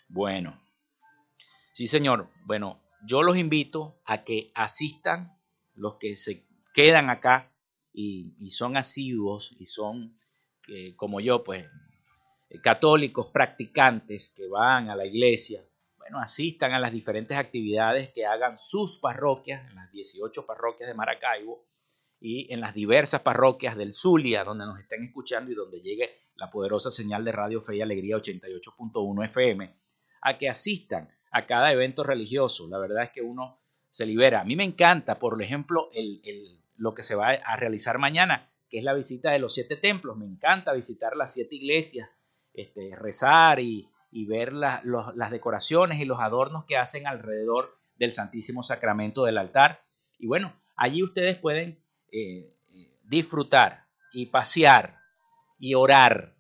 [0.08, 0.60] Bueno,
[1.72, 5.36] sí señor, bueno, yo los invito a que asistan
[5.74, 6.46] los que se
[6.77, 7.51] quedan acá
[7.91, 10.14] y, son asiduos y son,
[10.97, 11.66] como yo, pues,
[12.62, 15.64] católicos practicantes que van a la iglesia
[16.07, 20.95] bueno, asistan a las diferentes actividades que hagan sus parroquias, en las 18 parroquias de
[20.95, 21.64] Maracaibo
[22.20, 26.49] y en las diversas parroquias del Zulia, donde nos estén escuchando y donde llegue la
[26.49, 29.74] poderosa señal de Radio Fe y Alegría 88.1 FM,
[30.20, 32.68] a que asistan a cada evento religioso.
[32.68, 33.59] La verdad es que uno
[33.91, 34.43] se libera.
[34.43, 35.91] A mí me encanta, por ejemplo,
[36.77, 40.16] lo que se va a realizar mañana, que es la visita de los siete templos.
[40.16, 42.09] Me encanta visitar las siete iglesias,
[42.55, 43.89] este, rezar y,
[44.29, 49.85] ver las decoraciones y los adornos que hacen alrededor del Santísimo Sacramento del altar.
[50.18, 51.79] Y bueno, allí ustedes pueden
[52.11, 54.97] eh, eh, disfrutar y pasear
[55.59, 56.35] y orar,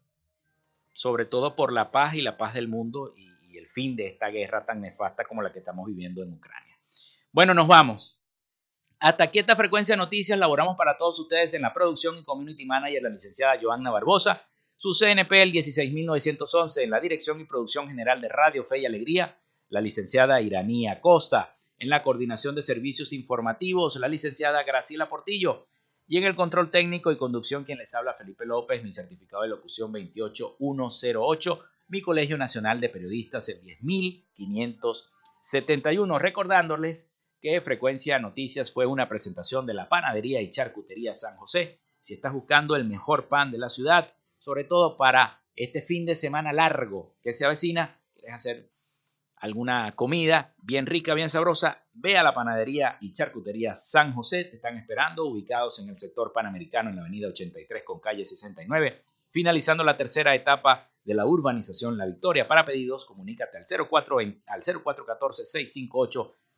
[0.94, 4.28] sobre todo por la paz y la paz del mundo y el fin de esta
[4.28, 6.76] guerra tan nefasta como la que estamos viviendo en Ucrania.
[7.32, 8.20] Bueno, nos vamos.
[8.98, 12.64] Hasta aquí esta frecuencia de noticias laboramos para todos ustedes en la producción y community
[12.64, 14.42] manager la licenciada Joanna Barbosa.
[14.78, 19.38] Su CNP el 16911 en la dirección y producción general de Radio Fe y Alegría,
[19.68, 25.66] la licenciada Iranía Costa, en la coordinación de servicios informativos, la licenciada Graciela Portillo,
[26.08, 29.50] y en el control técnico y conducción quien les habla Felipe López, mi certificado de
[29.50, 37.10] locución 28108, mi Colegio Nacional de Periodistas el 10571, recordándoles
[37.46, 41.80] que Frecuencia Noticias fue una presentación de la Panadería y Charcutería San José.
[42.00, 46.16] Si estás buscando el mejor pan de la ciudad, sobre todo para este fin de
[46.16, 48.72] semana largo que se avecina, quieres hacer
[49.36, 54.56] alguna comida bien rica, bien sabrosa, ve a la panadería y charcutería San José, te
[54.56, 59.84] están esperando, ubicados en el sector panamericano en la avenida 83 con calle 69, finalizando
[59.84, 62.48] la tercera etapa de la urbanización La Victoria.
[62.48, 64.18] Para pedidos, comunícate al, 04,
[64.48, 64.62] al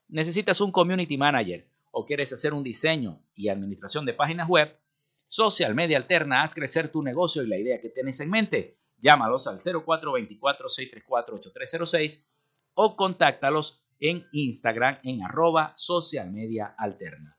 [0.09, 1.67] necesitas un community manager
[1.99, 4.79] o quieres hacer un diseño y administración de páginas web,
[5.27, 8.79] Social Media Alterna, haz crecer tu negocio y la idea que tienes en mente.
[8.99, 12.25] Llámalos al 0424-634-8306
[12.75, 17.37] o contáctalos en Instagram en arroba social media alterna.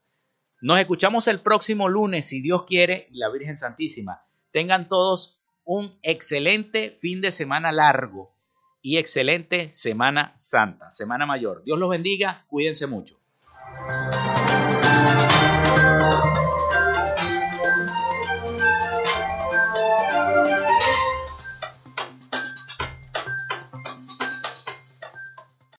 [0.60, 4.24] Nos escuchamos el próximo lunes, si Dios quiere, y la Virgen Santísima.
[4.52, 8.36] Tengan todos un excelente fin de semana largo
[8.82, 11.64] y excelente Semana Santa, Semana Mayor.
[11.64, 13.20] Dios los bendiga, cuídense mucho.